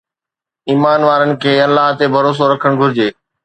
ايمان 0.69 1.01
وارن 1.09 1.31
کي 1.41 1.53
الله 1.67 1.87
تي 1.99 2.05
ڀروسو 2.13 2.43
رکڻ 2.53 2.71
گهرجي 2.81 3.09